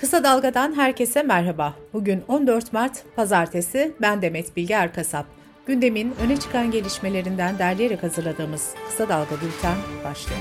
[0.00, 1.74] Kısa Dalga'dan herkese merhaba.
[1.92, 5.26] Bugün 14 Mart Pazartesi, ben Demet Bilge Erkasap.
[5.66, 10.40] Gündemin öne çıkan gelişmelerinden derleyerek hazırladığımız Kısa Dalga Bülten başlıyor.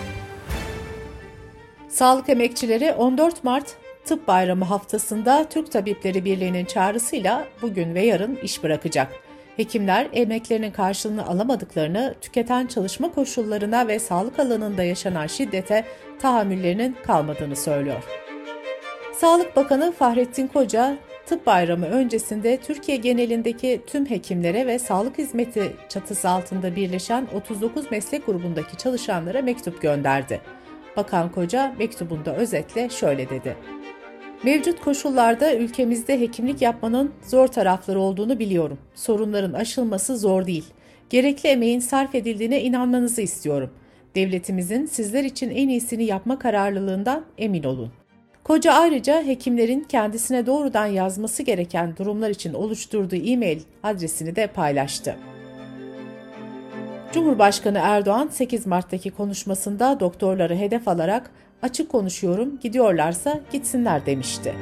[1.89, 3.75] Sağlık emekçileri 14 Mart
[4.05, 9.11] Tıp Bayramı haftasında Türk Tabipleri Birliği'nin çağrısıyla bugün ve yarın iş bırakacak.
[9.55, 15.85] Hekimler emeklerinin karşılığını alamadıklarını, tüketen çalışma koşullarına ve sağlık alanında yaşanan şiddete
[16.19, 18.26] tahammüllerinin kalmadığını söylüyor.
[19.17, 26.29] Sağlık Bakanı Fahrettin Koca, Tıp Bayramı öncesinde Türkiye genelindeki tüm hekimlere ve sağlık hizmeti çatısı
[26.29, 30.41] altında birleşen 39 meslek grubundaki çalışanlara mektup gönderdi.
[30.97, 33.55] Bakan Koca mektubunda özetle şöyle dedi.
[34.43, 38.77] Mevcut koşullarda ülkemizde hekimlik yapmanın zor tarafları olduğunu biliyorum.
[38.95, 40.65] Sorunların aşılması zor değil.
[41.09, 43.69] Gerekli emeğin sarf edildiğine inanmanızı istiyorum.
[44.15, 47.91] Devletimizin sizler için en iyisini yapma kararlılığından emin olun.
[48.47, 55.15] Koca ayrıca hekimlerin kendisine doğrudan yazması gereken durumlar için oluşturduğu e-mail adresini de paylaştı.
[57.13, 61.31] Cumhurbaşkanı Erdoğan 8 Mart'taki konuşmasında doktorları hedef alarak
[61.61, 64.55] açık konuşuyorum, gidiyorlarsa gitsinler demişti.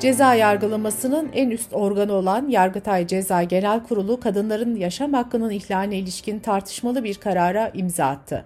[0.00, 6.38] Ceza yargılamasının en üst organı olan Yargıtay Ceza Genel Kurulu kadınların yaşam hakkının ihlaline ilişkin
[6.38, 8.44] tartışmalı bir karara imza attı.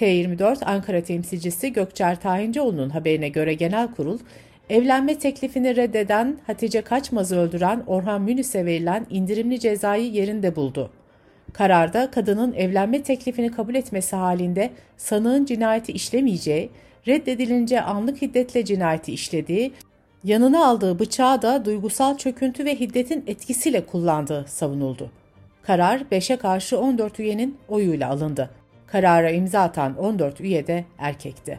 [0.00, 4.18] T24 Ankara temsilcisi Gökçer Tayincioğlu'nun haberine göre genel kurul,
[4.70, 10.90] evlenme teklifini reddeden Hatice Kaçmaz'ı öldüren Orhan Münüs'e verilen indirimli cezayı yerinde buldu.
[11.52, 16.70] Kararda kadının evlenme teklifini kabul etmesi halinde sanığın cinayeti işlemeyeceği,
[17.08, 19.72] reddedilince anlık hiddetle cinayeti işlediği,
[20.24, 25.10] yanına aldığı bıçağı da duygusal çöküntü ve hiddetin etkisiyle kullandığı savunuldu.
[25.62, 28.50] Karar 5'e karşı 14 üyenin oyuyla alındı.
[28.92, 31.58] Karara imza atan 14 üye de erkekti.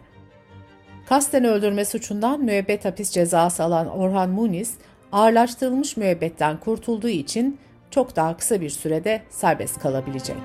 [1.10, 4.74] Kasten öldürme suçundan müebbet hapis cezası alan Orhan Muniz,
[5.12, 7.60] ağırlaştırılmış müebbetten kurtulduğu için
[7.92, 10.38] çok daha kısa bir sürede serbest kalabilecek.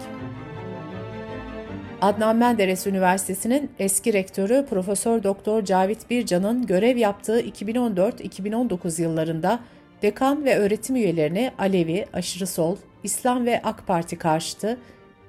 [2.01, 9.61] Adnan Menderes Üniversitesi'nin eski rektörü Profesör Doktor Cavit Bircan'ın görev yaptığı 2014-2019 yıllarında
[10.03, 14.79] dekan ve öğretim üyelerini Alevi, aşırı sol, İslam ve AK Parti karşıtı,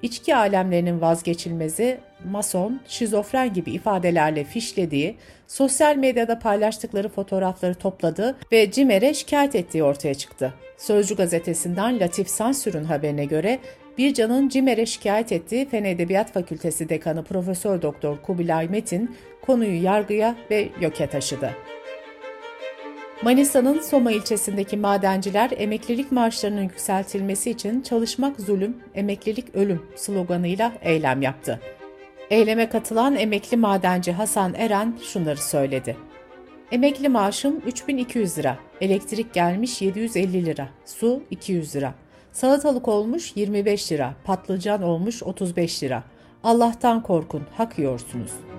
[0.02, 9.14] içki alemlerinin vazgeçilmezi, mason, şizofren gibi ifadelerle fişlediği, sosyal medyada paylaştıkları fotoğrafları topladı ve CİMER'e
[9.14, 10.54] şikayet ettiği ortaya çıktı.
[10.76, 13.58] Sözcü gazetesinden Latif Sansür'ün haberine göre
[13.98, 20.68] Bircan'ın CİMER'e şikayet ettiği Fen Edebiyat Fakültesi Dekanı Profesör Doktor Kubilay Metin konuyu yargıya ve
[20.80, 21.50] YÖK'e taşıdı.
[23.22, 31.60] Manisa'nın Soma ilçesindeki madenciler emeklilik maaşlarının yükseltilmesi için çalışmak zulüm, emeklilik ölüm sloganıyla eylem yaptı.
[32.30, 35.96] Eyleme katılan emekli madenci Hasan Eren şunları söyledi.
[36.72, 41.94] Emekli maaşım 3200 lira, elektrik gelmiş 750 lira, su 200 lira,
[42.32, 46.02] salatalık olmuş 25 lira, patlıcan olmuş 35 lira.
[46.44, 48.55] Allah'tan korkun, hak yiyorsunuz.''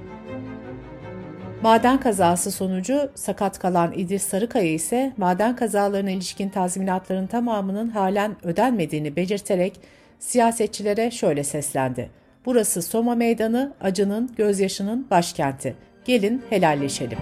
[1.61, 9.15] Maden kazası sonucu sakat kalan İdris Sarıkaya ise maden kazalarına ilişkin tazminatların tamamının halen ödenmediğini
[9.15, 9.79] belirterek
[10.19, 12.09] siyasetçilere şöyle seslendi.
[12.45, 15.75] Burası Soma Meydanı, acının, gözyaşının başkenti.
[16.05, 17.17] Gelin helalleşelim.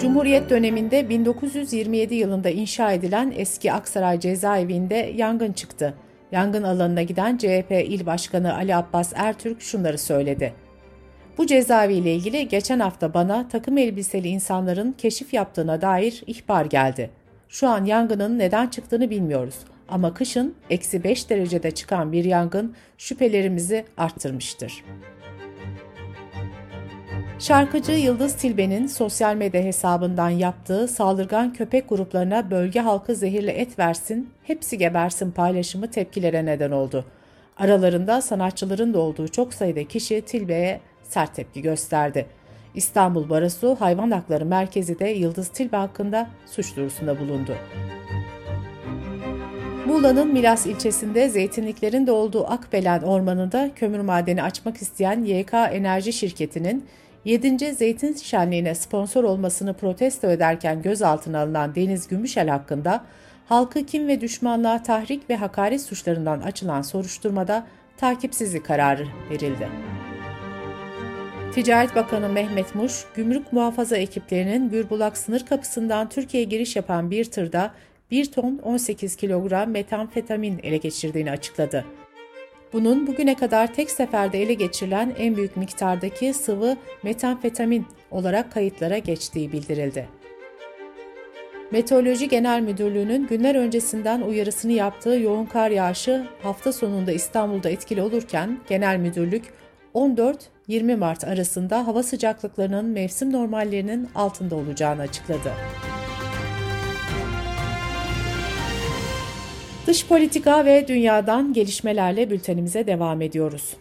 [0.00, 5.94] Cumhuriyet döneminde 1927 yılında inşa edilen eski Aksaray cezaevinde yangın çıktı.
[6.32, 10.54] Yangın alanına giden CHP İl Başkanı Ali Abbas Ertürk şunları söyledi.
[11.38, 17.10] Bu cezaeviyle ilgili geçen hafta bana takım elbiseli insanların keşif yaptığına dair ihbar geldi.
[17.48, 19.54] Şu an yangının neden çıktığını bilmiyoruz
[19.88, 24.84] ama kışın eksi 5 derecede çıkan bir yangın şüphelerimizi arttırmıştır.
[27.38, 34.30] Şarkıcı Yıldız Tilbe'nin sosyal medya hesabından yaptığı saldırgan köpek gruplarına bölge halkı zehirli et versin,
[34.42, 37.04] hepsi gebersin paylaşımı tepkilere neden oldu.
[37.56, 40.80] Aralarında sanatçıların da olduğu çok sayıda kişi Tilbe'ye
[41.12, 42.26] sert tepki gösterdi.
[42.74, 47.56] İstanbul Barosu Hayvan Hakları Merkezi de Yıldız Tilbe hakkında suç duyurusunda bulundu.
[49.86, 56.86] Muğla'nın Milas ilçesinde zeytinliklerin de olduğu Akbelen Ormanı'nda kömür madeni açmak isteyen YK Enerji Şirketi'nin
[57.24, 57.74] 7.
[57.74, 63.04] Zeytin Şenliği'ne sponsor olmasını protesto ederken gözaltına alınan Deniz Gümüşel hakkında
[63.46, 67.66] halkı kim ve düşmanlığa tahrik ve hakaret suçlarından açılan soruşturmada
[67.96, 69.68] takipsizlik kararı verildi.
[71.54, 77.74] Ticaret Bakanı Mehmet Muş, gümrük muhafaza ekiplerinin Gürbulak sınır kapısından Türkiye'ye giriş yapan bir tırda
[78.10, 81.84] 1 ton 18 kilogram metamfetamin ele geçirdiğini açıkladı.
[82.72, 89.52] Bunun bugüne kadar tek seferde ele geçirilen en büyük miktardaki sıvı metamfetamin olarak kayıtlara geçtiği
[89.52, 90.08] bildirildi.
[91.70, 98.58] Meteoroloji Genel Müdürlüğü'nün günler öncesinden uyarısını yaptığı yoğun kar yağışı hafta sonunda İstanbul'da etkili olurken
[98.68, 99.44] Genel Müdürlük
[100.68, 105.52] 14-20 Mart arasında hava sıcaklıklarının mevsim normallerinin altında olacağını açıkladı.
[109.86, 113.76] Dış politika ve dünyadan gelişmelerle bültenimize devam ediyoruz.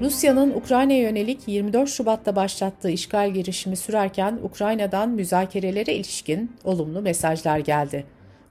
[0.00, 8.04] Rusya'nın Ukrayna'ya yönelik 24 Şubat'ta başlattığı işgal girişimi sürerken Ukrayna'dan müzakerelere ilişkin olumlu mesajlar geldi.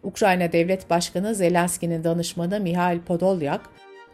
[0.04, 3.62] Ukrayna Devlet Başkanı Zelenski'nin danışmanı Mihail Podolyak,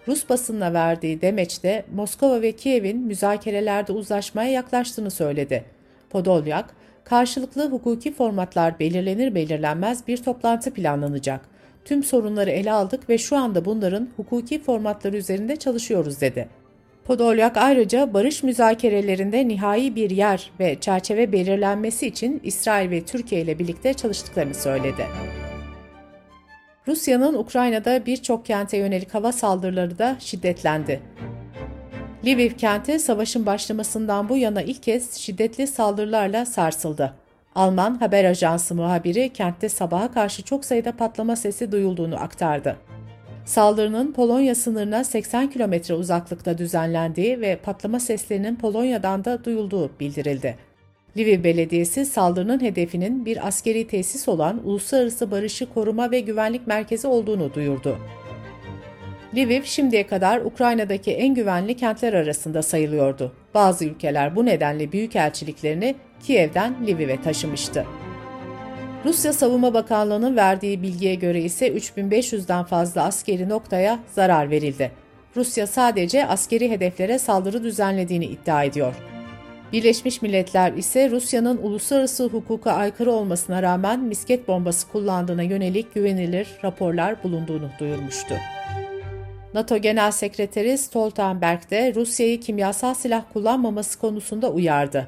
[0.09, 5.63] Rus basınına verdiği demeçte Moskova ve Kiev'in müzakerelerde uzlaşmaya yaklaştığını söyledi.
[6.09, 11.41] Podolyak, karşılıklı hukuki formatlar belirlenir belirlenmez bir toplantı planlanacak.
[11.85, 16.47] Tüm sorunları ele aldık ve şu anda bunların hukuki formatları üzerinde çalışıyoruz dedi.
[17.06, 23.59] Podolyak ayrıca barış müzakerelerinde nihai bir yer ve çerçeve belirlenmesi için İsrail ve Türkiye ile
[23.59, 25.06] birlikte çalıştıklarını söyledi.
[26.89, 31.01] Rusya'nın Ukrayna'da birçok kente yönelik hava saldırıları da şiddetlendi.
[32.25, 37.13] Lviv kenti savaşın başlamasından bu yana ilk kez şiddetli saldırılarla sarsıldı.
[37.56, 42.77] Alman haber ajansı muhabiri kentte sabaha karşı çok sayıda patlama sesi duyulduğunu aktardı.
[43.45, 50.69] Saldırının Polonya sınırına 80 kilometre uzaklıkta düzenlendiği ve patlama seslerinin Polonya'dan da duyulduğu bildirildi.
[51.19, 57.54] Lviv Belediyesi saldırının hedefinin bir askeri tesis olan Uluslararası Barışı Koruma ve Güvenlik Merkezi olduğunu
[57.54, 57.98] duyurdu.
[59.36, 63.33] Lviv şimdiye kadar Ukrayna'daki en güvenli kentler arasında sayılıyordu.
[63.54, 67.86] Bazı ülkeler bu nedenle büyükelçiliklerini Kiev'den Lviv'e taşımıştı.
[69.06, 74.92] Rusya Savunma Bakanlığı'nın verdiği bilgiye göre ise 3500'den fazla askeri noktaya zarar verildi.
[75.36, 79.08] Rusya sadece askeri hedeflere saldırı düzenlediğini iddia ediyor.
[79.74, 87.24] Birleşmiş Milletler ise Rusya'nın uluslararası hukuka aykırı olmasına rağmen misket bombası kullandığına yönelik güvenilir raporlar
[87.24, 88.36] bulunduğunu duyurmuştu.
[89.54, 95.07] NATO Genel Sekreteri Stoltenberg de Rusya'yı kimyasal silah kullanmaması konusunda uyardı.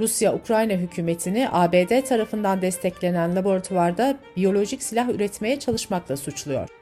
[0.00, 6.81] Rusya, Ukrayna hükümetini ABD tarafından desteklenen laboratuvarda biyolojik silah üretmeye çalışmakla suçluyor.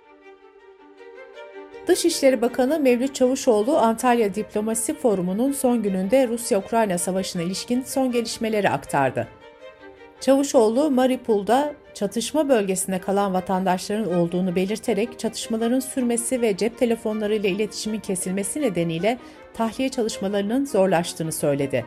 [1.91, 9.29] Dışişleri Bakanı Mevlüt Çavuşoğlu Antalya Diplomasi Forumu'nun son gününde Rusya-Ukrayna savaşına ilişkin son gelişmeleri aktardı.
[10.21, 18.61] Çavuşoğlu, Maripol'da çatışma bölgesinde kalan vatandaşların olduğunu belirterek çatışmaların sürmesi ve cep telefonlarıyla iletişimin kesilmesi
[18.61, 19.19] nedeniyle
[19.55, 21.87] tahliye çalışmalarının zorlaştığını söyledi.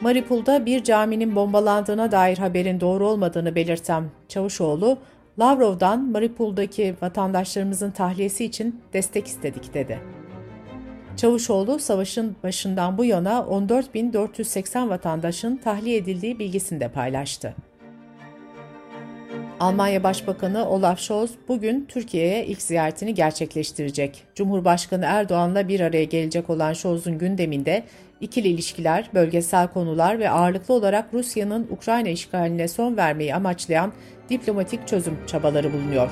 [0.00, 4.98] Maripol'da bir caminin bombalandığına dair haberin doğru olmadığını belirten Çavuşoğlu,
[5.38, 10.00] Lavrov'dan Maripol'daki vatandaşlarımızın tahliyesi için destek istedik dedi.
[11.16, 17.54] Çavuşoğlu, savaşın başından bu yana 14.480 vatandaşın tahliye edildiği bilgisini de paylaştı.
[19.60, 24.24] Almanya Başbakanı Olaf Scholz bugün Türkiye'ye ilk ziyaretini gerçekleştirecek.
[24.34, 27.82] Cumhurbaşkanı Erdoğan'la bir araya gelecek olan Scholz'un gündeminde
[28.20, 33.92] ikili ilişkiler, bölgesel konular ve ağırlıklı olarak Rusya'nın Ukrayna işgaline son vermeyi amaçlayan
[34.30, 36.10] diplomatik çözüm çabaları bulunuyor.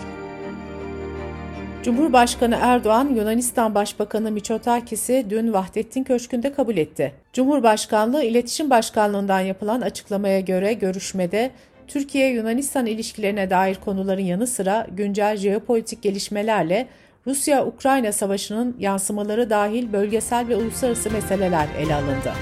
[1.82, 7.12] Cumhurbaşkanı Erdoğan, Yunanistan Başbakanı Mitsotakis'i dün Vahdettin Köşkü'nde kabul etti.
[7.32, 11.50] Cumhurbaşkanlığı İletişim Başkanlığı'ndan yapılan açıklamaya göre görüşmede
[11.88, 16.88] Türkiye-Yunanistan ilişkilerine dair konuların yanı sıra güncel jeopolitik gelişmelerle
[17.26, 22.32] Rusya-Ukrayna savaşının yansımaları dahil bölgesel ve uluslararası meseleler ele alındı.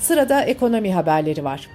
[0.00, 1.68] Sırada ekonomi haberleri var.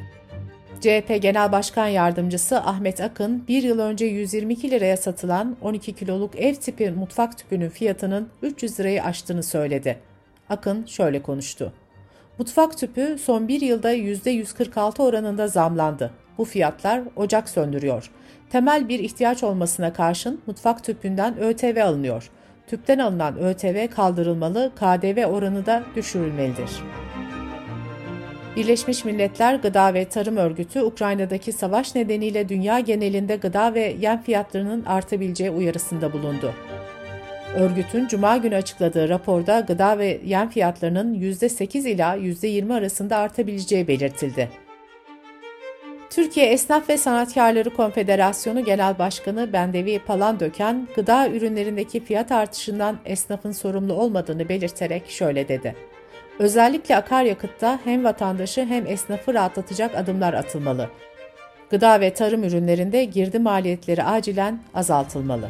[0.81, 6.55] CHP Genel Başkan Yardımcısı Ahmet Akın, bir yıl önce 122 liraya satılan 12 kiloluk ev
[6.55, 9.97] tipi mutfak tüpünün fiyatının 300 lirayı aştığını söyledi.
[10.49, 11.73] Akın şöyle konuştu.
[12.39, 16.11] Mutfak tüpü son bir yılda %146 oranında zamlandı.
[16.37, 18.11] Bu fiyatlar ocak söndürüyor.
[18.49, 22.29] Temel bir ihtiyaç olmasına karşın mutfak tüpünden ÖTV alınıyor.
[22.67, 26.69] Tüpten alınan ÖTV kaldırılmalı, KDV oranı da düşürülmelidir.
[28.55, 34.85] Birleşmiş Milletler Gıda ve Tarım Örgütü, Ukrayna'daki savaş nedeniyle dünya genelinde gıda ve yem fiyatlarının
[34.85, 36.53] artabileceği uyarısında bulundu.
[37.55, 44.49] Örgütün Cuma günü açıkladığı raporda gıda ve yem fiyatlarının %8 ila %20 arasında artabileceği belirtildi.
[46.09, 53.93] Türkiye Esnaf ve Sanatkarları Konfederasyonu Genel Başkanı Bendevi Palandöken, gıda ürünlerindeki fiyat artışından esnafın sorumlu
[53.93, 55.75] olmadığını belirterek şöyle dedi.
[56.39, 60.89] Özellikle akaryakıtta hem vatandaşı hem esnafı rahatlatacak adımlar atılmalı.
[61.69, 65.49] Gıda ve tarım ürünlerinde girdi maliyetleri acilen azaltılmalı.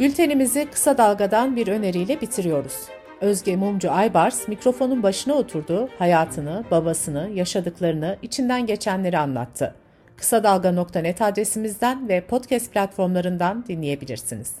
[0.00, 2.72] Bültenimizi kısa dalgadan bir öneriyle bitiriyoruz.
[3.20, 9.74] Özge Mumcu Aybars mikrofonun başına oturdu, hayatını, babasını, yaşadıklarını, içinden geçenleri anlattı.
[10.16, 14.52] Kısa Dalga.net adresimizden ve podcast platformlarından dinleyebilirsiniz.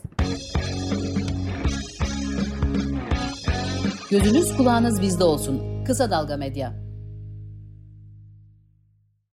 [4.10, 5.84] Gözünüz kulağınız bizde olsun.
[5.84, 6.85] Kısa Dalga Medya.